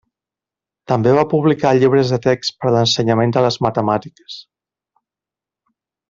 [0.91, 4.43] També va publicar llibres de text per l'ensenyament de les matemàtiques.